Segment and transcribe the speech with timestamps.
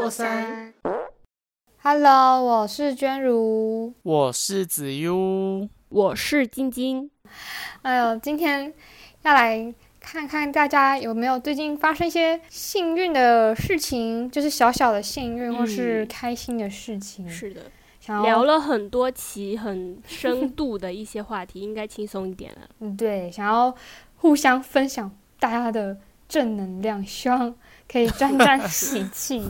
[0.00, 0.72] 过山。
[1.82, 3.92] Hello，我是娟如。
[4.02, 7.10] 我是子悠，我是晶晶。
[7.82, 8.72] 哎呦，今天
[9.20, 17.28] 要来看看大家有没有最近发生一些幸运的事情，就是小小的幸运或是嗯开心的事情。
[17.28, 17.60] 是的，
[18.00, 22.60] 想要聊了很多期很深度的一些话题，应该轻松一点了。
[22.78, 23.74] 嗯对，想要
[24.16, 27.54] 互相分享大家的正能量，希望
[27.86, 29.44] 可以沾沾喜气。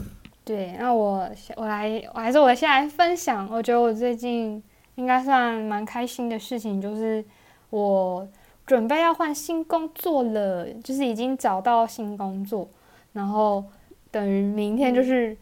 [0.50, 3.48] 对，那我我来，我还是我先来分享。
[3.52, 4.60] 我觉得我最近
[4.96, 7.24] 应该算蛮开心的事情，就是
[7.70, 8.27] 我
[8.66, 12.68] 准备要换新工作了，就是已经找到新工作，
[13.12, 13.64] 然后
[14.10, 15.36] 等于明天就是、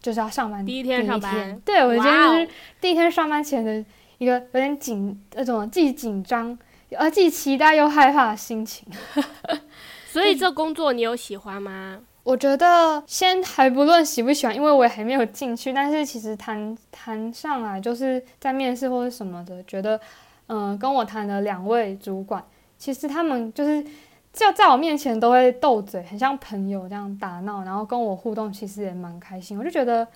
[0.00, 2.48] 就是要上班第一天上班对我今天就是
[2.78, 3.82] 第一天上班前的
[4.18, 6.58] 一个有点紧，那种既紧张
[6.90, 8.86] 呃既期待又害怕的心情。
[10.12, 12.00] 所以这工作你有喜欢吗？
[12.24, 20.00] 我觉得先还不论喜不喜欢，因为我也还没有进去，但是其实谈谈上来就是在面试或者什么的，觉得
[20.46, 22.44] 嗯、跟我谈的两位主管，
[22.76, 23.82] 其实他们就是
[24.32, 29.58] 就在我面前都会斗嘴，很像朋友这样打闹，然后跟我互动，其实也蛮开心。
[29.58, 30.06] 我就觉得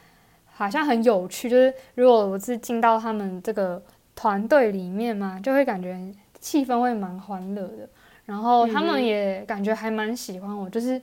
[0.47, 3.83] 好像很有趣，就是如果我是进到他们这个
[4.15, 5.99] 团队里面嘛，就会感觉
[6.39, 7.89] 气氛会蛮欢乐的。
[8.27, 11.01] 然后他们也感觉还蛮喜欢我，就是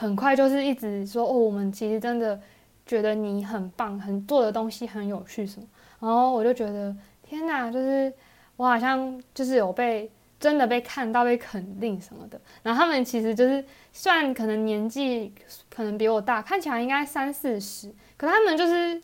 [0.00, 2.40] 很快就是一直说哦，我们其实真的
[2.86, 5.66] 觉得你很棒，很做的东西很有趣什么。
[5.98, 8.12] 然后我就觉得天哪，就是
[8.54, 12.40] 我好像就是有被真的被看到、被肯定什么的。
[12.62, 15.34] 然后他们其实就是虽然可能年纪
[15.68, 19.02] 可能比我大，看起来应该三四十，可他们就是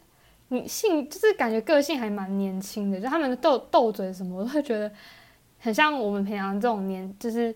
[0.51, 4.89] 你性就是感觉个性还蛮年轻的，就他们的斗斗嘴什么，我都会觉得
[5.59, 7.53] 很像我们平常这种年就是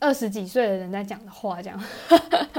[0.00, 1.80] 二十几岁的人在讲的话这样。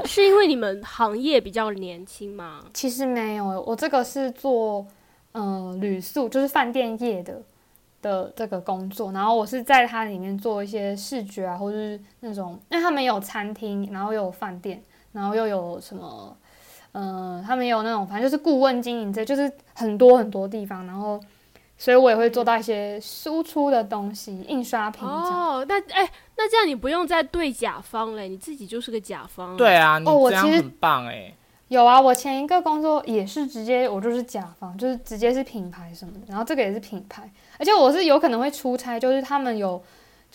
[0.04, 2.64] 是因为你们行业比较年轻吗？
[2.74, 4.84] 其实没有，我这个是做
[5.32, 7.40] 呃旅宿，就是饭店业的
[8.02, 16.36] 的这个工作，然后我是在它里面做一些视觉啊，或者是那种，因为他们有餐厅，然后又有饭店，然后又有什么，
[16.92, 21.20] 呃，他们有那种，反正就是顾问经营这，就是很多很多地方，然后。
[21.82, 25.02] 所以我也会做到一些输出的东西，印刷品。
[25.02, 26.06] 哦，那哎、
[26.42, 29.54] 那这样你不用再对甲方嘞，你自己就是个甲方。
[29.58, 31.30] 对，啊，你哦我其实这样很棒哎、
[31.68, 39.82] 有啊，我前一个工作也是直接我就是甲方，就是直接是品牌什么的，然后这个也是品牌，而且我是有可能会出差，就是他们有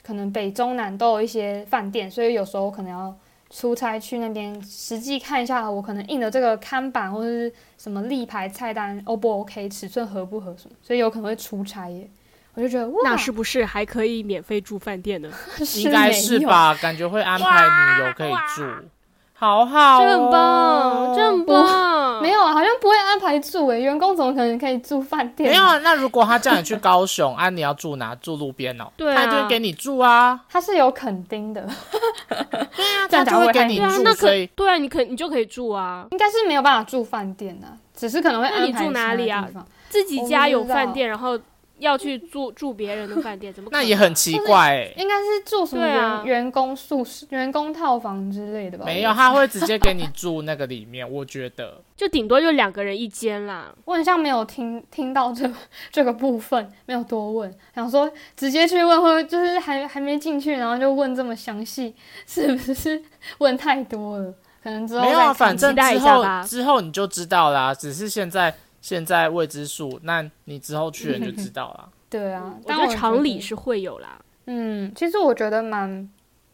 [0.03, 3.11] 可能北中南都有一些饭店，所以有时候可能要
[3.49, 12.07] 出差去那边实际看一下，我可能印的这个看板或者是什么立牌菜单 O 不 OK，尺寸合不合什么，所以有可能会出差耶。
[12.55, 15.29] 我就觉得哇，那是不是还可以免费住饭店呢？
[15.75, 16.39] 应该是？
[16.39, 16.73] 吧？
[16.81, 18.63] 感觉会安排旅游可以住，
[19.33, 22.21] 好好、哦，这很棒，这很棒。
[22.21, 25.49] 没有啊，好像不会安排住诶，员工怎么可能可以住饭店？
[25.49, 25.77] 没有啊。
[25.79, 28.15] 那如果他叫你去高雄，啊，你要住哪？
[28.15, 31.61] 住路边哦，对啊他就会给你住啊，他是有垦丁的，
[32.29, 39.45] 对啊， 这样他就会给你住，那可所以对啊，你可你就可以住啊，应该是没有办法住饭店啊、只是可能会那你住哪里啊
[39.89, 41.37] 自己家有饭店，然后
[41.79, 48.85] 要去住住别人的饭店，怎么可能那也很奇怪哎、应该是住什么员、对啊员工宿舍、员工套房之类的吧？
[48.85, 51.81] 没有，他会直接给你住那个里面， 我觉得。
[51.95, 53.73] 就顶多就两个人一间啦。
[53.85, 55.49] 我很像没有听听到这
[55.91, 61.95] 这个部分，没有多问，想说直接去问，会不会就是还还没进去，然后就问这么详细，
[62.27, 63.01] 是不是
[63.39, 64.33] 问太多了？
[64.61, 67.71] 可能之后没有啊，再反正期待之后吧之后你就知道啦。
[67.73, 68.53] 只是现在
[68.85, 71.89] 现在未知数，那你之后去了你就知道了。
[72.07, 74.21] 对啊，我但觉得常理是会有啦。
[74.45, 76.07] 嗯，其实我觉得蛮，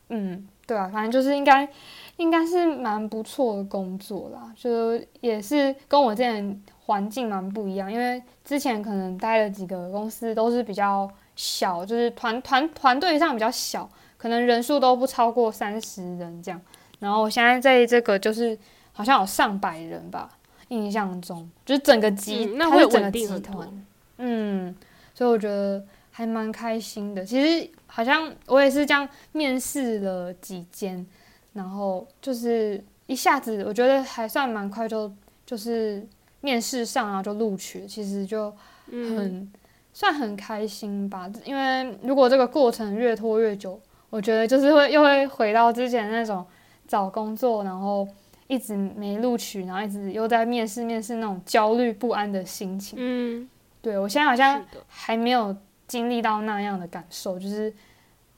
[0.08, 1.68] 嗯，对啊，反正就是应该
[2.16, 16.62] 应该是蛮不错的工作啦，就也是跟我之前环境蛮不一样，因为之前可能待了几个公司都是比较小，就是团团团队上比较小，可能人数都不超过三十人这样。
[17.00, 18.58] 然后我现在在这个就是
[18.94, 20.30] 好像有上百人吧，
[20.72, 23.86] 印象中就是整个集，嗯那会稳定集团，
[24.18, 24.76] 嗯，
[25.14, 27.26] 所以我觉得还蛮开心的。
[27.26, 31.06] 其实好像我也是这样面试了几间，
[31.54, 35.12] 然后就是一下子我觉得还算蛮快就
[35.46, 36.02] 就是
[36.40, 38.54] 面试上然后就录取，其实就
[38.88, 39.52] 嗯，很、
[39.92, 41.30] 算很开心吧。
[41.44, 43.78] 因为如果这个过程越拖越久，
[44.10, 46.46] 我觉得就是会又会回到之前那种
[46.88, 48.08] 找工作，然后
[48.52, 53.00] 一直没录取，然后一直又在面试面试那种焦虑不安的心情。
[53.02, 53.50] 嗯，
[53.82, 55.56] 对我现在好像，还没有
[55.88, 57.74] 经历到那样的感受，就是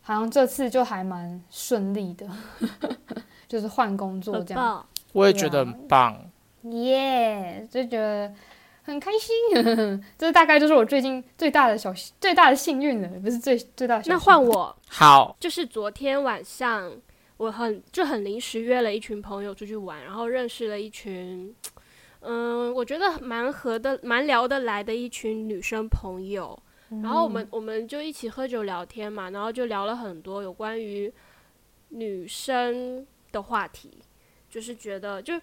[0.04, 2.28] 好像这次就还蛮顺利的，
[3.50, 4.86] 就是换工作这样。
[5.14, 6.24] 我也觉得很棒。
[6.62, 8.32] 耶，就觉得
[8.84, 10.04] 很开心。
[10.16, 14.16] 这大概就是我最近最大的小最大的幸运了，不是最最大的小幸运。
[14.16, 16.92] 那换我，好，就是昨天晚上
[17.44, 21.54] 我很就很临时约了一群朋友出去玩，然后认识了一群，
[22.22, 26.58] 嗯，我觉得蛮合的、蛮聊得来的一群女生朋友。
[27.02, 31.12] 然后我们我们就一起喝酒聊天嘛，然后就聊了很多有关于
[31.90, 33.92] 女生的话题，
[34.48, 35.34] 就是觉得就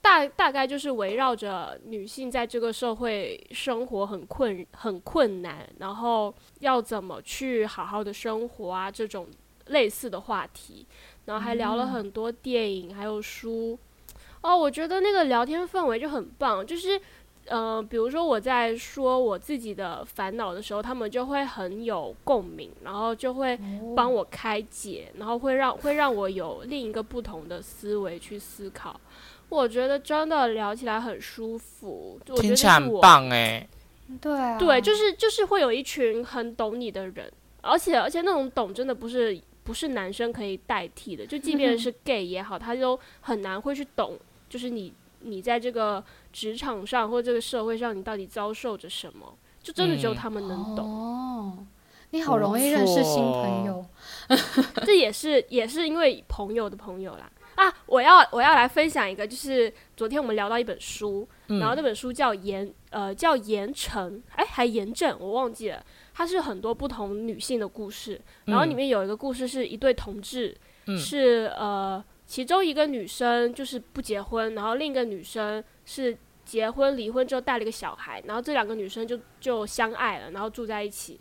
[0.00, 9.26] 大大概就是围绕着女性在这个社会生活很困很困难，然后要怎么去好好的生活啊这种
[9.68, 10.86] 类似的话题，
[11.28, 13.78] 然后还聊了很多电影还有书，
[14.40, 17.00] 哦，我觉得那个聊天氛围就很棒，就是。
[17.50, 23.58] 呃，比如说我在说我自己的烦恼的时候，他们就会很有共鸣，然后就会
[23.96, 29.00] 帮我开解，然后会让会让我有另一个不同的思维去思考。
[29.48, 33.66] 我觉得真的聊起来很舒服，我觉得很棒哎。
[34.20, 37.32] 对啊，对，就是就是会有一群很懂你的人，
[37.62, 44.18] 而且而且那种懂真的不是不是男生可以代替的，就即便是 gay 也好，他都很难会去懂，
[44.48, 44.94] 就是你。
[45.20, 49.34] 你在这个职场上或这个社会上，你到底遭受着什么？
[49.60, 50.86] 就真的只有他们能懂。
[50.88, 51.58] 哦，
[52.10, 53.84] 你好容易认识新朋友，
[54.86, 57.28] 这也是也是因为朋友的朋友啦。
[57.56, 65.84] 啊，我要我要来分享一个，就是昨天我们聊到一本书，然后那本书叫严呃叫严惩，哎还严正，我忘记了。
[66.18, 70.56] 它是很多不同女性的故事，然后里面有一个故事是一对同志，
[70.98, 72.04] 是呃。
[72.26, 81.18] 其中一个女生就是不结婚，然后另一个女生是结婚离婚之后带了一个小孩，然后这两个女生就就相爱了，然后住在一起。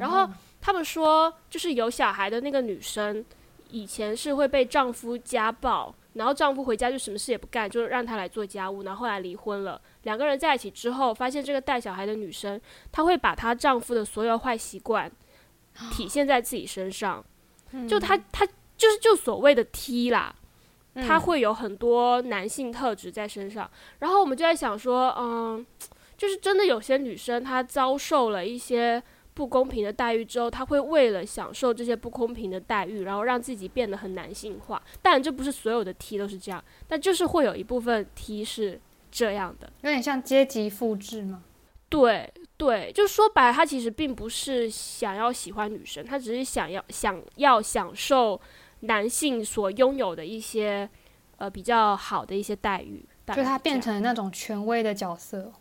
[0.00, 0.28] 然后
[0.60, 3.24] 他们说，就是有小孩的那个女生
[3.70, 8.82] 以前是会被丈夫家暴，然后丈夫回家就什么事也不干，就让她来做家务。
[8.82, 12.60] 然后后来离婚了，两个人在一起之后，发现这个带小孩的女生，
[12.92, 15.10] 她会把她丈夫的所有坏习惯
[15.92, 17.24] 体现在自己身上，
[17.88, 20.34] 就她她就是就所谓的 T 啦。
[21.06, 23.70] 他会有很多男性特质在身上，
[24.00, 25.64] 然后我们就在想说，嗯，
[26.16, 29.00] 就是真的有些女生她遭受了一些
[29.38, 34.82] 不公平的待遇之后，他会为了享受这些不公平的待遇，然后让自己变得很男性化。
[35.00, 38.80] 当然，这不是所有的 T 都是这样，但就是会有一部分 T 是
[39.12, 41.44] 这样的，有点像阶级复制吗？
[41.88, 48.40] 对对，就说白了，他其实并不是想要喜欢女生，他只是想要想要享受。
[48.82, 50.88] 男性所拥有的一些
[51.38, 55.52] 呃比较好的一些待遇，就他变成那种权威的角色。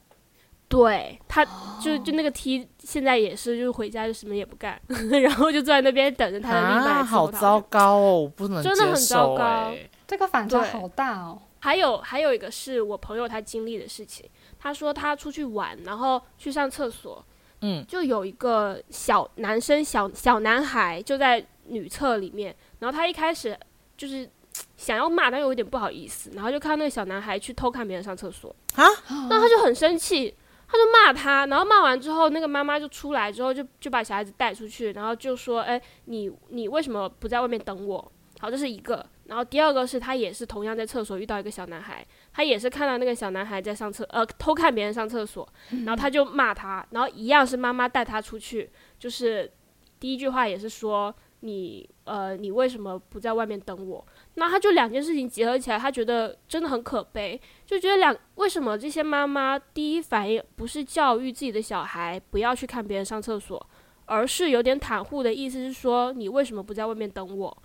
[0.70, 1.46] 对他，
[1.82, 4.80] 就就那个 T 现在也是，就是回家就什么也不干，
[5.24, 9.74] 然后就坐在那边等着他的另一半好糟糕哦，我不能真的很糟糕，
[10.06, 11.42] 这个反差好大哦。
[11.60, 14.30] 还有还有一个是我朋友他经历的事情，
[14.60, 17.26] 他说他出去玩，然后去上厕所，
[17.62, 22.56] 嗯，就有一个小男生小小男孩就在女厕里面。
[22.80, 23.58] 然后他一开始
[23.98, 24.30] 就是
[24.78, 28.86] 想要骂，但又有点不好意思，然后就看到那个小男孩去偷看别人上厕所啊，
[29.30, 30.34] 那他就很生气，
[30.68, 39.04] 他就骂他，然后骂完之后，那个妈妈就出来之后就就把小孩子带出去，然后就说：“哎，你你为什么不在外面等我？”好，这是一个。
[39.26, 45.48] 然后第二个是他也是同样在厕所遇到一个小男孩，他也是看到那个小男孩在上厕呃偷看别人上厕所，
[45.86, 49.52] 然后他就骂他，然后一样是妈妈带他出去，就是
[50.00, 51.14] 第一句话也是说。
[51.42, 54.04] 你呃，你为什么不在外面等我？
[54.40, 63.68] 那他就两件事情结合起来，他觉得真的很可悲，就觉得两为什么这些妈妈第一反应不是教育自己的小孩不要去看别人上厕所，
[64.06, 67.58] 而是有点袒护的意思是说你为什么不在外面等我？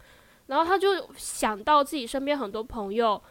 [0.47, 3.23] 然后他就想到自己身边很多朋友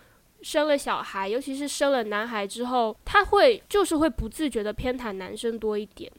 [0.43, 6.12] 生了小孩，尤其是生了男孩之后，他会就是会不自觉的偏袒男生多一点，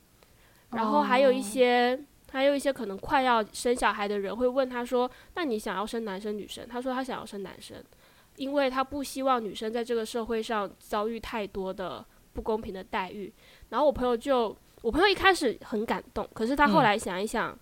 [0.73, 2.05] 然后还有一些。
[2.33, 7.77] 还有一些可能快要生小孩的人会问他说：“那你想要生男生女生？”他说他想要生男生，
[8.37, 13.31] 因为他不希望女生在这个社会上遭遇太多的不公平的待遇。
[13.69, 17.55] 然后我朋友就，我朋友一开始很感动，可是他后来想一想，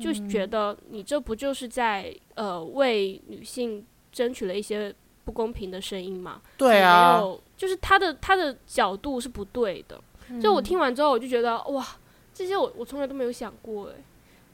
[0.00, 6.40] 就觉得你这不就是在呃为女性争取了一些不公平的声音吗？
[6.56, 7.20] 对啊，
[7.58, 10.00] 就是他的他的角度是不对的。
[10.40, 11.86] 就我听完之后，我就觉得哇，
[12.32, 13.96] 这些我我从来都没有想过诶。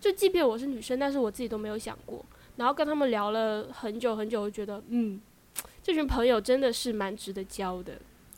[0.00, 2.24] 就即便我是女生，但是我自己都没有想过。
[2.56, 5.20] 然后跟他们聊了很久很久，我觉得，嗯，
[5.82, 7.92] 这群朋友真的是蛮值得交的。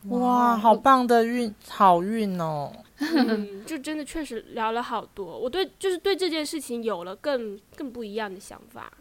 [0.09, 2.73] 哇，好棒的运，好运哦！
[2.99, 8.93] 嗯就真的确实聊了好多，我对就是对这件事情有了更更不一样的想法。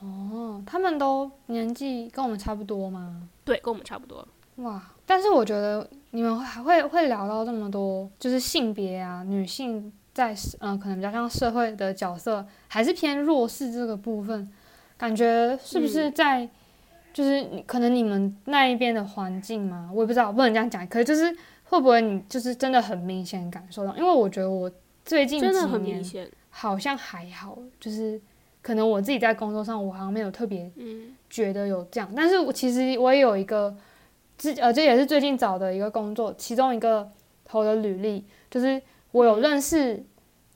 [0.00, 3.28] 哦，他们都年纪跟我们差不多吗？
[3.44, 4.26] 对，跟我们差不多。
[4.56, 4.82] 哇！
[5.06, 14.50] 但是我觉得你们还会会聊到这么多，就是性别啊，女性在嗯、呃可能比较像社会的角色，还是偏弱势这个部分，
[14.96, 16.12] 感觉是不是嗯。
[16.12, 16.48] 在、
[17.12, 21.32] 就是你可能你们那一边的环境嘛，我也不知道，不能这样讲，可是就是
[21.66, 23.96] 会不会你就是真的很明显感受到？
[23.96, 24.68] 因为我觉得我
[25.04, 26.28] 最近真的几年很明显。
[26.50, 28.20] 好像还好，就是
[28.60, 31.14] 可能我自己在工作上，我好像没有特别嗯。
[31.30, 33.72] 觉得有这样，但是我其实我也有一个，
[34.36, 37.08] 自呃，这也是最近找的一个工作，其中一个
[37.44, 38.82] 投的履历，就是
[39.18, 40.04] 我有认识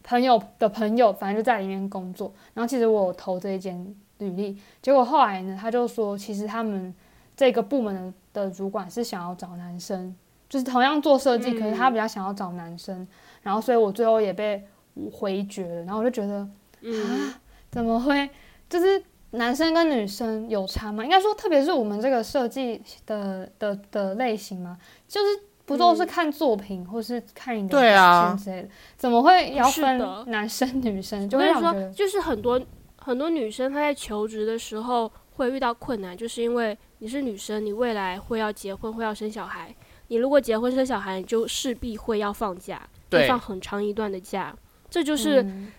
[0.04, 6.94] 朋友的朋友，反正就在里面工作，然后其实我有投这一间履历，结果后来呢，他就说，其实他们
[7.36, 7.94] 这个部门
[8.32, 10.14] 的的主管是想要找男生，
[10.48, 13.06] 就是同样做设计，可是他比较想要找男生，
[13.42, 14.64] 然后所以我最后也被
[15.12, 16.48] 回绝了，然后我就觉得。
[16.84, 17.40] 啊，
[17.70, 18.28] 怎么会？
[18.68, 21.04] 就是男生跟女生有差吗？
[21.04, 24.76] 应该说，特别是我们这个设计的的的类型嘛，
[25.06, 25.26] 就是
[25.72, 31.28] 不都是嗯看作品、或是看你的对啊之类的，怎么会要是分男生女生？
[31.28, 32.60] 就我跟你说，就是很多
[32.96, 39.74] 很多女生她在求职的时候会遇到困难，就是因为你是女生，你未来会要结婚，会要生小孩。
[40.08, 44.54] 你如果结婚生小孩，你就势必会要放假，会放很长一段的假。
[44.90, 45.72] 这就是、嗯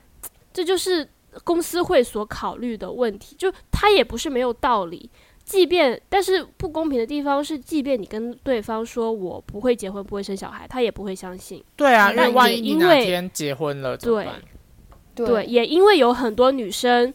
[0.52, 1.08] 这就是
[1.44, 5.10] 公司会所考虑的问题，就它也不是没有道理。
[5.46, 11.64] 即便，但是不公平的地方是，即便你跟对方说我不会结婚，不会生小孩，他也不会相信。
[11.76, 14.42] 对啊，因为万一你哪因为天结婚了怎么对办？
[15.16, 17.14] 对对，也因为有很多女生，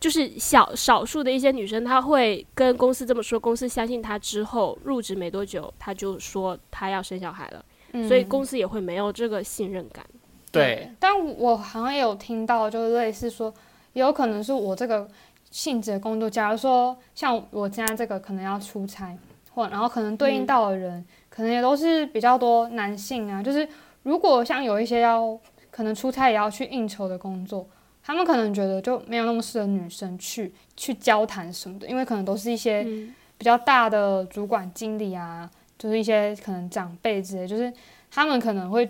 [0.00, 7.64] 就是小少数的一些女生，她会跟公司这么说，公司相信她之后入职没多久，她就说她要生小孩了，
[8.06, 10.04] 所以嗯公司也会没有这个信任感。
[10.50, 13.52] 对，，但我好像也有听到，就是类似说，
[13.92, 15.08] 也有可能是我这个
[15.50, 19.16] 性质的工作，假如说像我现在这个可能要出差，
[19.52, 23.42] 或然后可能对应嗯到的人，可能也都是比较多男性啊。
[23.42, 23.66] 就是
[24.02, 25.38] 如果像有一些要
[25.70, 27.66] 可能出差也要去应酬的工作，
[28.02, 37.72] 他们可能觉得就没有那么适合女生去去交谈什么的，因为可能都是一些嗯，比较大的主管、经理啊，就是一些可能长辈之类，就是
[38.10, 38.88] 他们可能会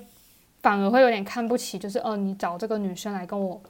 [0.62, 3.60] 反而会有点看不起，就是哦，你找这个女生来跟我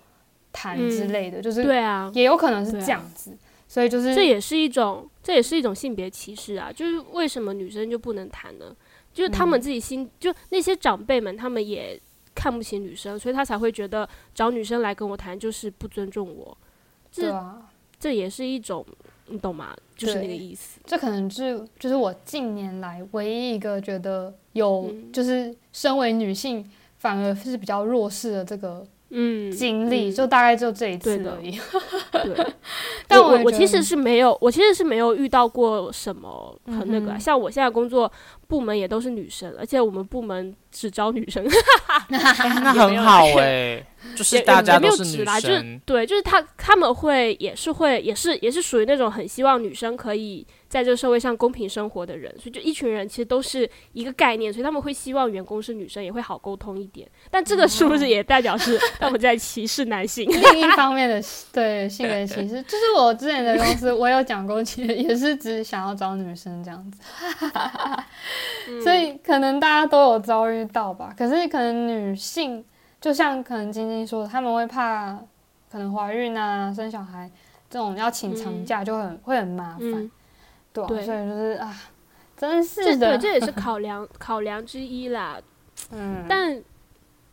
[0.58, 3.30] 谈之类的，就是对啊，也有可能是这样子，
[3.68, 6.72] 所以就是这也是一种，这也是一种性别歧视啊！
[6.72, 8.74] 就是为什么女生就不能谈呢？
[9.14, 12.00] 就是他们自己心，就那些长辈们，他们也
[12.34, 16.58] 看不起女生，所以他才会觉得找女生来跟我谈就是不尊重我。
[17.12, 18.84] 这啊，这也是一种，
[19.28, 19.76] 你懂吗？
[19.96, 20.80] 就是那个意思。
[20.84, 31.58] 这可能是就是我近年来唯一一个觉得有嗯就是身为女性反而是比较弱势的这个嗯，经历，嗯就大概就这一次而已。
[32.12, 32.46] 对。
[33.08, 38.10] 但我我我其实是没有，我其实是没有遇到过什么很那个啊、嗯像我现在工作
[38.46, 41.42] 部门也都是女生，而且我们部门只招女生，
[41.88, 42.18] 哎那
[42.74, 43.82] 很好哎，
[44.14, 57.08] 就是也大也没有家都是女生，对，就是他他们会也是会也是也是属于那种很希望女生可以在这个社会上公平生活的人，所以就一群人其实都是一个概念，所以他们会希望员工是女生也会好沟通一点。
[57.30, 60.28] 但这个是不是也代表是他们在歧视男性？
[60.30, 61.22] 另一方面的
[61.52, 67.00] 对性别歧视，就是我之前的公司，我有讲过，其实也是只想要找女生这样子，
[68.84, 71.14] 所以可能大家都有遭遇到吧。
[71.16, 72.64] 可是可能女性，
[73.00, 75.18] 就像可能晶晶说的，他们会怕
[75.70, 77.30] 可能怀孕啊、生小孩
[77.70, 80.10] 这种要请长假就很、会很麻烦，嗯，
[80.72, 81.04] 对啊，对。
[81.04, 81.82] 所以就是啊，
[82.36, 85.40] 真是的，这也是考量 考量之一啦。
[85.90, 86.62] 嗯，但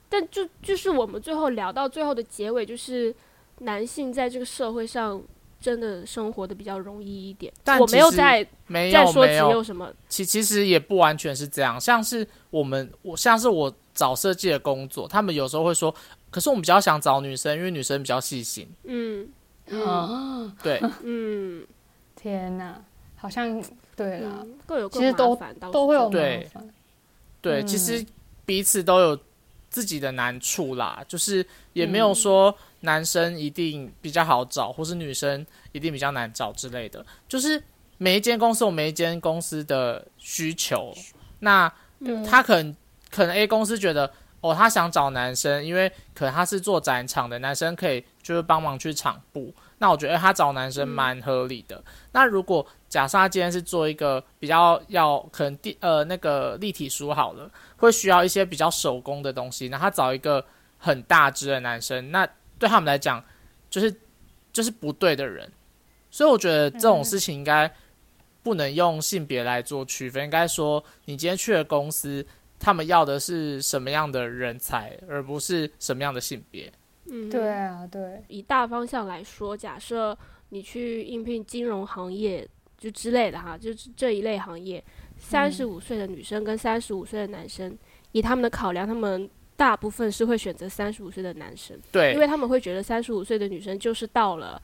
[0.10, 3.14] 但就就是我们最后聊到最后的结尾，就是
[3.60, 5.22] 男性在这个社会上
[5.60, 7.52] 真的生活的比较容易一点。
[7.56, 9.46] 我但我没有在没在说只有。
[9.46, 15.94] 没有有什么，其其实也不完全是这样，像是我们我像是我找设计的工作，他们有时候会说，
[16.30, 18.68] 可是我们比较想找女生，因为女生比较细心。
[18.84, 19.28] 嗯。
[19.68, 19.82] 嗯。
[19.84, 21.66] 啊，对，嗯。
[22.16, 22.82] 天哪，
[23.26, 23.60] 好像
[23.96, 25.36] 对啦，嗯，各有各其实都
[25.72, 26.20] 都会有麻
[26.54, 26.70] 烦，
[27.42, 28.06] 对，嗯其实
[28.46, 29.20] 彼此都有
[29.72, 32.16] 自己的难处啦，就是也没有嗯。
[32.16, 37.62] 说男生一定比较好找，或是女生一定比较难找之类的，就是
[37.98, 40.94] 每一间公司有每一间公司的需求，
[41.40, 42.76] 那嗯他可能
[43.10, 49.52] 可能 A 公司觉得哦，他想找男生，因为可能他是做展场的，男生可以就是帮忙去场部。
[49.78, 51.84] 那我觉得他找男生蛮合理的。
[52.12, 60.46] 那如果假设他今天是做一个比较要可能地呃那个立体书好了，会需要一些比较手工的东西，那他找一个
[60.78, 62.28] 很大只的男生，那
[62.58, 63.24] 对他们来讲
[63.70, 63.94] 就是
[64.54, 65.52] 就是不对的人。
[66.10, 67.70] 所以我觉得这种事情应该
[68.42, 72.26] 不能用性别来做区分，应该说你今天去的公司，
[72.58, 76.72] 他们要的是什么样的人才，而不是什么样的性别。
[77.10, 80.18] 嗯，对啊，对，以大方向来说，假设
[80.50, 82.48] 你去应聘金融行业
[82.78, 84.84] 就之类的哈，就是这一类行业，
[85.18, 87.78] 三十五岁的女生跟三十五岁的男生，
[88.12, 94.62] 以他们的考量，他们大部分是会选择三十五岁的男生，因，为他们会觉得三十五岁的女生就是到了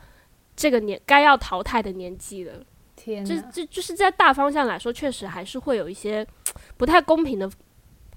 [0.55, 2.53] 这个年该要淘汰的年纪了。
[2.95, 6.25] 这天这，这就是在大方向来说，确实还是会有一些
[6.77, 7.49] 不太公平的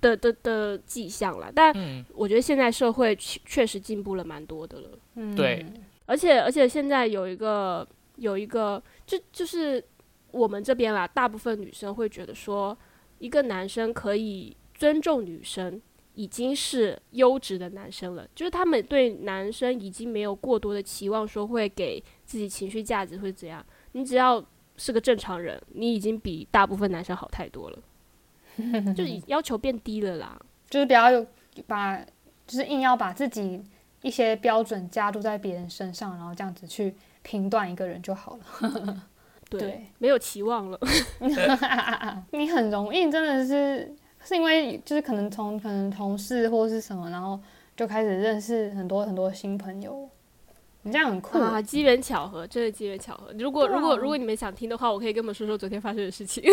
[0.04, 1.50] 的的的迹象了。
[1.54, 4.90] 但嗯，我觉得现在社会确确实进步了蛮多的了。
[5.14, 5.64] 嗯对，
[6.04, 9.82] 而且而且现在有一个有一个，就就是
[10.30, 12.76] 我们这边啦，大部分女生会觉得说，
[13.18, 15.80] 一个男生可以尊重女生，
[16.14, 18.28] 已经是优质的男生了。
[18.34, 23.64] 就是他们对男生已经没有过多的期望，说会给自己情绪价值会怎样。
[23.92, 24.44] 你只要
[24.76, 27.78] 是个正常人，你已经比大部分男生好太多了，
[28.94, 30.40] 就是要求变低了啦。
[30.70, 31.24] 就是不要有
[31.66, 31.98] 把，
[32.46, 33.62] 就是硬要把自己
[34.02, 39.02] 一些标准加注在别人身上，然后这样子去评断一个人就好了。
[39.48, 40.78] 对，对没有期望了。
[42.32, 43.94] 你很容易真的是
[44.24, 47.38] 是因为就是可能从可能同事或是什么，然后
[47.76, 50.08] 就开始认识很多很多新朋友，
[50.84, 51.38] 你这样很酷。
[51.40, 53.32] 啊，机缘巧合，真的机缘巧合。
[53.38, 56.44] 如果、啊如果如果你们想听的话，我可以跟你们说说昨天发生的事情。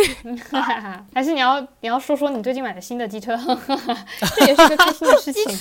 [1.14, 3.38] 还是你要你要说说你最近买的新的机车，
[4.36, 5.60] 这也是个开心的事情。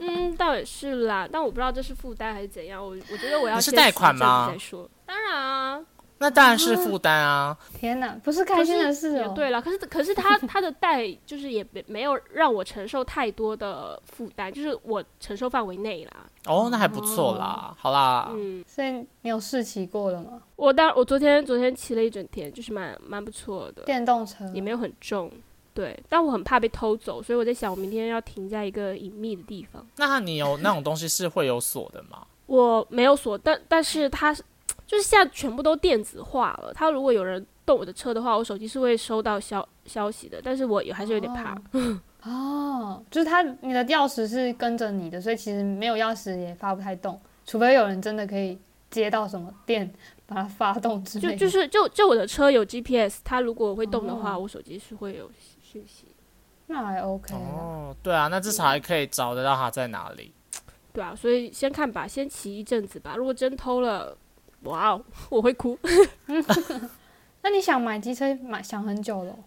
[0.00, 2.82] 嗯，倒也是啦，但我不知道这是负担还是怎样。
[2.82, 4.88] 我我觉得我要你是先贷款吗再说。
[5.06, 5.80] 当然啊，
[6.24, 7.54] 那当然是负担啊。
[7.78, 9.28] 天哪，不是开心的事哦。
[9.28, 9.60] 也对了。
[9.60, 16.26] 可是可是他他的带就是也没没有让我承受太多的负担，就是我承受范围内啦。
[16.46, 17.74] 哦，那还不错啦。
[17.78, 18.90] 好啦，嗯，所以
[19.20, 20.40] 你有试骑过了吗？
[20.56, 25.30] 我当我昨天昨天骑了一整天，就是蛮蛮不错的，电动车也没有很重。
[25.74, 29.84] 对，但我很怕被偷走，所以我在想，我明天要停在一个隐秘的地方。
[29.96, 32.24] 那你有那种东西是会有锁的吗？
[32.46, 34.40] 我没有锁，但但是它是
[34.94, 36.72] 就是现在全部都电子化了。
[36.72, 41.60] 它如果有人动我的车的话，我手机是会收到消消息的，但是我也还是有点怕。
[42.22, 48.56] 哦，就是它你的钥匙是跟着你的，所以其实没有钥匙也发不太动，除非有人真的可以
[48.88, 49.92] 接到什么电
[50.26, 51.36] 把它发动之类的。
[51.36, 55.28] 就就是就就我的车有 GPS，它如果会动的话，哦我手机是会有
[55.60, 56.06] 讯息。
[56.68, 57.34] 那还 OK。
[57.34, 60.32] 哦，对啊，那至少还可以找得到它在哪里。
[60.92, 63.16] 对啊，所以先看吧，先骑一阵子吧。
[63.16, 64.16] 如果真偷了，
[64.64, 65.78] 哇哦，我会哭。
[67.42, 69.38] 那你想买机车买想很久了哦？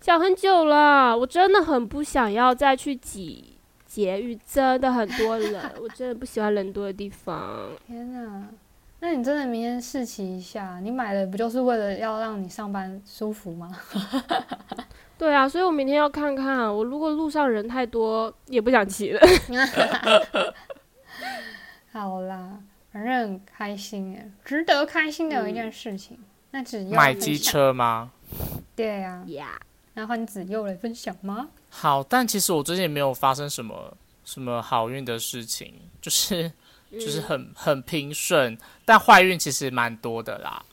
[0.00, 3.56] 想很久了，我真的很不想要再去挤
[3.86, 7.68] 捷运，真的很多人，我真的不喜欢人多的地方。
[7.86, 8.48] 天哪！
[9.00, 10.78] 那你真的明天试骑一下？
[10.82, 13.70] 你买的不就是为了要让你上班舒服吗？
[15.18, 19.20] 对啊，所以我明天要看看，我如果路上人太多，也不想骑了。
[21.92, 22.58] 好啦，
[22.94, 26.16] 反正很开心哎，值得开心的一件事情。
[26.52, 28.12] 那只要买机，车吗？
[28.76, 29.60] 对呀、呀、
[29.94, 31.48] 然后你子佑来分享吗？
[31.70, 36.52] 好，但其实我最近也没有发生什么什么好运的事情，就是
[36.92, 40.64] 就是很很平顺，但坏运其实蛮多的啦。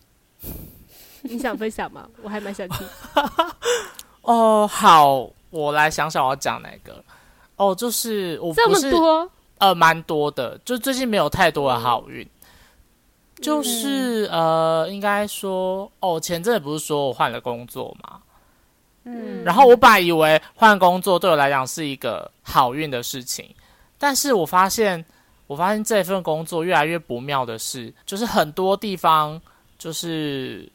[1.23, 2.07] 你想分享吗？
[2.21, 2.88] 我还蛮想听。
[4.21, 7.03] 哦，好，我来想想我要讲哪个。
[7.55, 9.31] 哦，就是我这么多，
[9.62, 12.28] 呃，蛮多的，就最近没有太多的好运。
[13.39, 18.19] 就是呃，应该说，哦，前阵子不是说我换了工作嘛，
[19.04, 23.54] 嗯，然后我本来以为换工作对我来讲是一个好运的事情，
[24.00, 25.04] 但是我发现，
[25.45, 29.39] 我发现这份工作越来越不妙的是，就是很多地方
[29.78, 30.71] 就是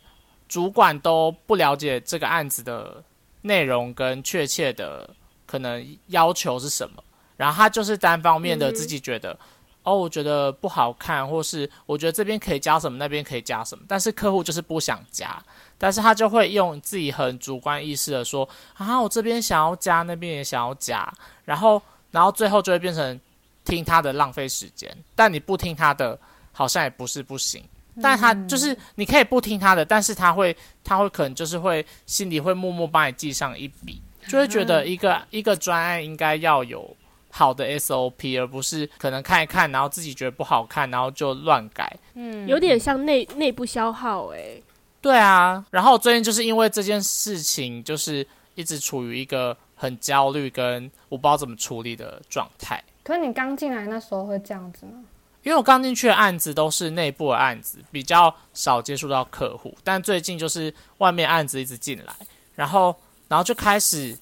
[0.49, 3.03] 主管都不了解这个案子的
[3.43, 5.09] 内容跟确切的
[5.45, 7.03] 可能要求是什么，
[7.37, 9.39] 然后他就是单方面的自己觉得。
[9.83, 15.41] 哦，我觉得不好看，或是我觉得这边可以加什么，那边可以加什么，但是客户就是不想加，
[15.79, 21.09] 但是他就会用自己很主观意识的说，啊，我这边想要加，那边也想要加，
[21.45, 23.21] 然后，然后最后就会变成
[23.65, 26.19] 听他的浪费时间，但你不听他的，
[26.51, 27.63] 好像也不是不行，
[28.03, 36.97] 但他就是你可以不听他的，但是他会，他会可能就是会心里会默默帮你记上一笔，就会觉得一个、一个专案应该要有
[37.37, 41.95] 好的 SOP，而不是可能看一看，然后自己觉得不好看，然后就乱改。
[42.15, 44.59] 嗯，有点像内内部消耗哎、
[45.03, 52.83] 对啊，然后最近就是因为这件事情，就是一直处于一个很焦虑跟我不知道怎么处理的状态。
[53.05, 55.05] 可是你刚进来那时候会这样子吗？
[55.43, 59.77] 因为我刚进去的案子都是内部的案子，比较少接触到客户。
[59.85, 62.13] 但最近就是外面案子一直进来，
[62.55, 62.97] 然后
[63.29, 64.19] 然后就开始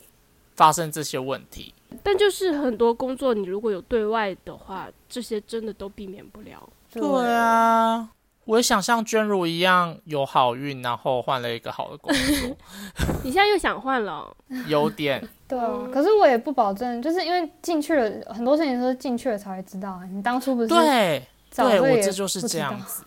[0.57, 1.72] 发生这些问题。
[2.02, 6.68] 但就是很多工作，你如果有对外的话，这些真的都避免不了。
[6.92, 7.02] 对
[7.35, 8.09] 啊，
[8.44, 12.57] 我也想像娟如一样有好运，然后换了一个好的工作。
[13.24, 14.35] 你现在又想换了？
[14.68, 15.26] 有点。
[15.46, 19.90] 对啊，可是我也不保证，就是因为进去了很多事情都是进去了才会知道。
[19.90, 21.22] 啊你当初不是对，
[21.54, 23.04] 对我这这就是这样子。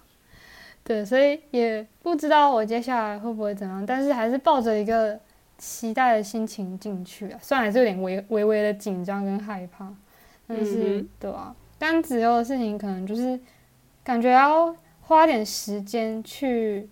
[0.83, 5.19] 对，所以也不知道我接下来会不会怎样，但是还是抱着一个
[5.57, 7.39] 期待的心情进去啊。
[7.41, 9.91] 虽然还是有点微微微的紧张跟害怕，
[10.47, 13.39] 但是、嗯对啊，但只有的事情可能就是
[14.03, 16.89] 感觉要花点时间去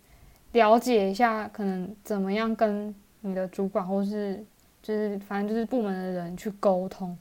[0.54, 4.44] 了解一下，可能怎么样跟你的主管或是
[4.82, 7.18] 就是反正就是部门的人去沟通，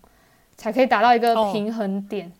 [0.56, 2.32] 才可以达到一个哦平衡点。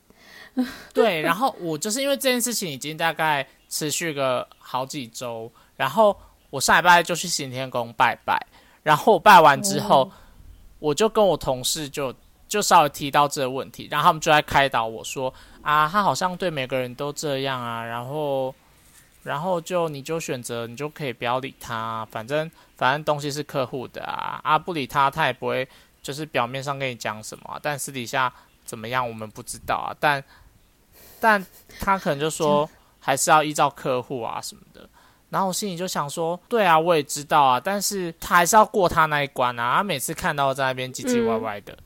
[0.95, 6.17] 对，然后我就是因为这件事情已经大概持续个好几周，然后
[6.51, 8.41] 我上礼拜就去行天宫拜拜，
[8.85, 10.13] 然后我拜完之后，哦
[10.79, 12.15] 我就跟我同事就
[12.47, 18.55] 就稍微提到这个问题，然后他们就在开导我说啊，他好像对每个人都这样啊，然后
[19.23, 25.67] 然后就你就选择你就可以不要理他，反正反正东西是客户的啊，啊不理他他也不会
[26.03, 28.31] 就是表面上跟你讲什么啊、但私底下
[28.67, 30.23] 怎么样我们不知道啊，但
[31.19, 31.47] 但
[31.81, 32.69] 他可能就说
[33.01, 34.87] 还是要依照客户啊什么的。
[35.35, 39.79] 然后我心里就想说，对啊，我也知道啊，但是他还是要过他那一关啊。
[39.79, 41.77] 他每次看到我在那边唧唧歪歪的，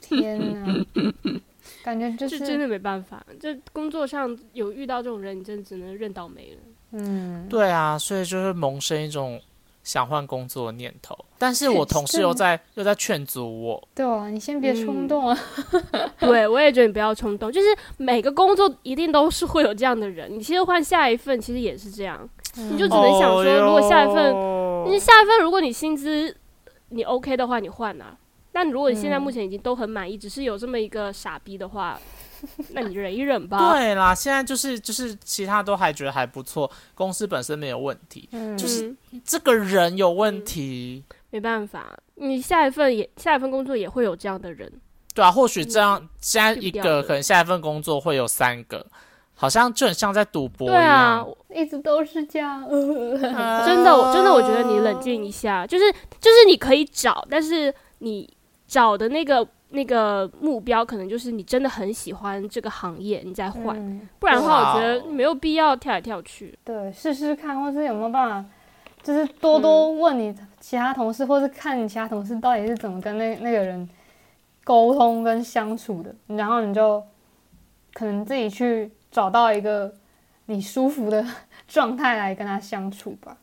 [0.00, 0.84] 天哪，
[1.84, 6.58] 感觉就就是真的没办法，这工作上有遇到这种人，你真的只能认倒霉了。
[6.90, 9.40] 嗯，对啊，所以就是萌生一种
[9.84, 11.16] 想换工作的念头。
[11.38, 15.38] 但是我同事又在又在劝阻我，对啊，你先别冲动啊。
[16.18, 20.32] 对，我也觉得你不要冲动，就是每个工作一定都是会有这样的人。
[20.32, 26.34] 你其实换下一份，其实也是这样，你就只能想说，如果下一份，哦你下一份，如果你薪资
[26.90, 28.16] 你 OK 的话，你换啊。
[28.52, 32.00] 但如果你现在目前已经都很满意，只是有这么一个傻逼的话，
[32.70, 33.58] 那你忍一忍吧。
[33.74, 41.04] 对啦，现在就是就是其他都还觉得还不错，公司本身没有问题，嗯，就是嗯这个人有问题。
[41.28, 44.72] 没办法，你下一份也下一份工作也会有这样的人。
[45.12, 48.86] 对啊，或许这样，现在一个可能下一份工作会有三个，
[49.38, 52.62] 好像就很像在赌博一对啊。，一直都是这样。
[52.62, 55.84] 啊 真的，我真的我觉得你冷静一下，就是
[56.20, 58.28] 就是你可以找，但是你
[58.66, 63.76] 找的那个那个目标，可能就是你真的很喜欢这个行业，你再换。
[63.76, 66.58] 嗯，不然的话，我觉得没有必要跳来跳去。
[66.64, 68.44] 对，试试看，或是有没有办法，
[69.02, 73.88] 就是多多问你其他同事，或是看你其他同事到底是怎么跟那那个人
[74.64, 77.02] 沟通跟相处的，然后你就
[77.92, 79.90] 可能自己去找到一个
[80.44, 81.24] 你舒服的
[81.66, 83.34] 状态来跟他相处吧。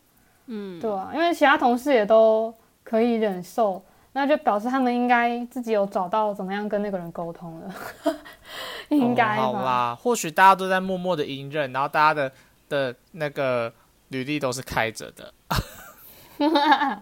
[0.45, 7.73] 嗯，对啊，因为其他同事也都可以忍受，那就表示他们应该自己有找到怎么样跟那个人沟通了，
[8.89, 9.35] 应该？
[9.37, 12.31] 哦好啦，或许大家都在默默的隐忍，然后大家的
[12.69, 13.73] 的那个
[14.09, 15.33] 履历都是开着的。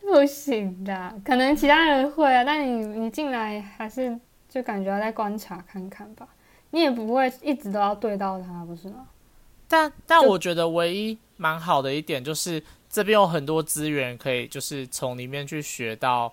[0.00, 6.26] 不行的，可能其他人会啊，但你你进来还是就感觉要再观察看看吧。
[6.72, 9.06] 你也不会一直都要对到他，不是吗？
[9.68, 16.30] 但但我觉得唯一蛮好的一点就是这边有很多资源可以，就是从里面去学到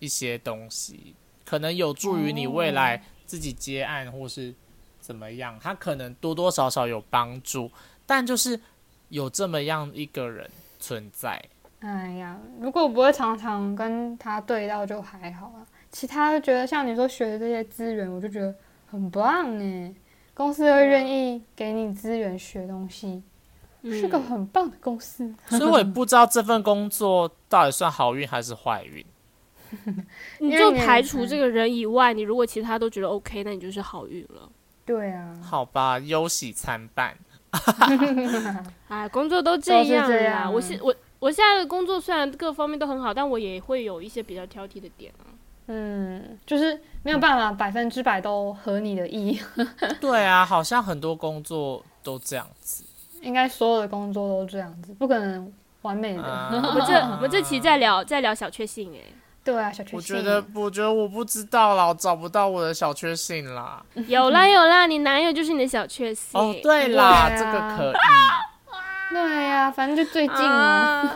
[0.00, 4.52] 一些东西，可能有助于你未来自己接案或是
[4.98, 7.70] 怎么样，他可能多多少少有帮助。
[8.04, 8.58] 但就是
[9.08, 10.48] 有这么样一个人
[10.78, 11.40] 存在，
[11.80, 15.66] 哎呀，如果我不会常常跟他对到就还好啊。
[15.90, 18.54] 其他就觉得像你说学的这些资源，我就觉得
[18.86, 19.94] 很棒哎。
[20.34, 23.22] 公司会愿意给你资源学东西，
[23.84, 25.34] 是个嗯很棒的公司。
[25.48, 29.02] 所以我也不知道这份工作到底算好运还是坏运。
[30.38, 34.48] 你就排除这个人以外，你如果其他都觉得 OK，那你就是好运了。
[34.84, 37.16] 对啊，好吧，忧喜参半。
[38.88, 40.06] 哎，工作都这样啦。
[40.06, 45.32] 这样我现我我现在的工作虽然各方面都很好，但我也会有一些比较挑剔的点啊。
[45.68, 49.40] 嗯，就是没有办法百分之百都合你的意。
[50.00, 52.84] 对啊，好像很多工作都这样子。
[53.22, 55.52] 应该所有的工作都这样子，不可能
[55.82, 56.22] 完美的。
[56.22, 59.00] 啊 我们这我们这期在聊在聊小确幸哎、
[59.42, 59.96] 对啊，小确幸。
[59.96, 63.82] 我觉得，我觉得我不知道啦，我找不到我的小确幸啦。
[64.06, 66.40] 有啦有啦，你男友就是你的小确幸。
[66.40, 67.94] 哦，对啦，这个可以。
[69.08, 70.44] 对呀、反正就最近哦。
[70.44, 71.15] 啊，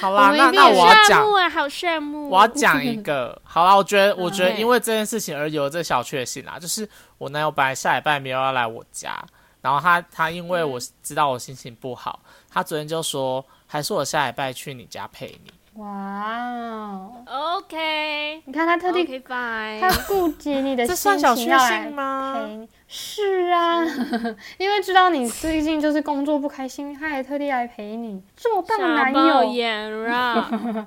[0.00, 2.28] 好啦，那那我要讲，啊，好羡慕。
[2.28, 3.40] 我要讲一个。
[3.44, 9.18] 好啦，我觉得，我觉得嗯因为这件事情而有这小确幸啦，就是我男友本来下礼拜没有要来我家，
[9.60, 15.52] 然后他他因为我知道我心情不好，他昨天就说，还是我下礼拜去你家陪你。
[15.78, 22.34] 哇哦，OK，你看他特地 OK 他顾及你的这心算小确情要来幸吗？
[22.34, 22.68] 陪你。
[22.88, 23.84] 是啊，
[24.58, 28.20] 因为知道你最近就是工作不开心，他也特地来陪你。
[28.36, 29.42] 这么棒的男友！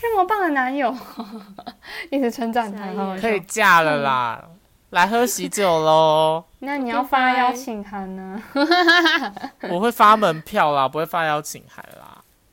[0.00, 0.94] 这么棒的男友，
[2.10, 2.84] 一直称赞他，
[3.20, 4.44] 可以嫁了啦，
[4.90, 6.44] 来喝喜酒喽！
[6.60, 8.42] 那你要发邀请函呢？
[9.70, 12.07] 我会发门票啦，不会发邀请函啦。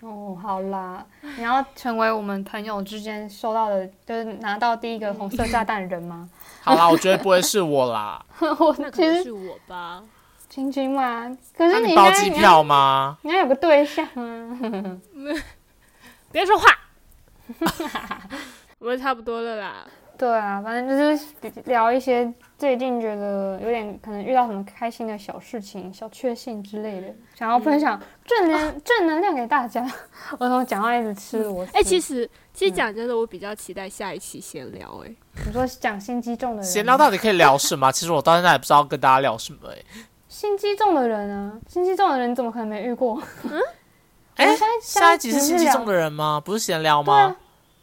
[0.05, 1.03] 哦，好啦，
[1.37, 6.29] 你要成为我们朋友之间收到的，就是拿到第一个红色炸弹的人吗？
[6.61, 8.23] 好啦，我觉得不会是我啦。
[8.39, 10.03] 我那可其实能是我吧。
[10.47, 13.17] 晶晶嘛，可那是应你包机你要票吗？
[13.23, 14.97] 你要有个对象啊。
[16.31, 16.67] 别说话，
[18.79, 19.87] 我们差不多了啦。
[20.17, 21.25] 对啊，反正就是
[21.65, 29.85] 聊一些最近觉得有点可能遇到什么开心的小事情、小确幸之类的，想要分享正能、正能量给大家。
[30.39, 31.71] 我从讲话一直吃螺丝。
[31.73, 35.13] 哎、其实其实嗯讲真的，我比较期待下一期闲聊、哎，
[35.45, 37.91] 你说讲心机重的人，闲聊到底可以聊什么？
[37.91, 39.77] 其实我到现在也不知道跟大家聊什么哎、
[40.29, 43.21] 心机重的人啊，心机重的人怎么可能没遇过？
[43.43, 43.61] 嗯
[44.35, 46.41] 哎、下一下一集是心机重的人吗？
[46.43, 47.35] 不是闲聊吗？，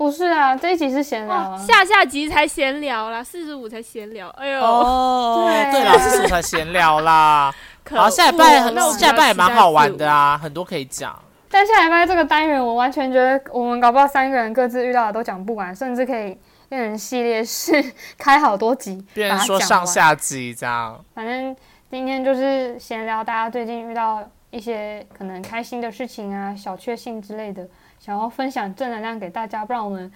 [0.02, 4.28] 不是啊，这一集是闲聊下下集才闲聊啦，四十五才闲聊。
[4.30, 7.54] 哎呦，哦，对对啦，是我才闲聊啦。
[7.84, 11.16] 可好，下礼拜很那我下礼拜也蛮好玩的啊，很多可以讲。
[11.48, 16.36] 但下礼拜这个单元，我完全觉得我们搞不好三个人各自遇到的都讲不完，甚至可以
[16.68, 17.80] 变成系列式，
[18.18, 21.54] 开好多集，别人把它讲完说上下集这样，反正
[21.88, 27.68] 今天就是闲聊大家最近遇到一些可能开心的事情啊、小确幸之类的，
[28.04, 30.10] 想要分享正能量给大家，不然我们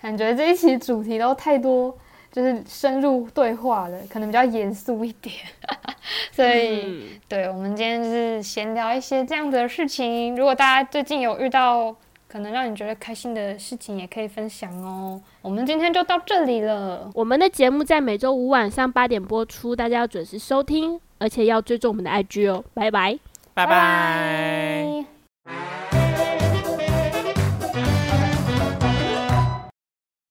[0.00, 1.96] 感觉这一期主题都太多，
[2.30, 5.34] 就是深入对话了，可能比较严肃一点。
[6.32, 10.36] 所以，嗯，对我们今天就是闲聊一些这样子的事情。
[10.36, 11.96] 如果大家最近有遇到
[12.28, 15.18] 可能让你觉得开心的事情，也可以分享哦。
[15.40, 17.10] 我们今天就到这里了。
[17.14, 22.62] 我们的节目在每周五晚上八点播出，大家要准时收听，而且要追踪我们的 IG 哦。
[22.74, 23.18] 拜拜。
[23.54, 25.04] 拜拜
[25.44, 25.79] 拜。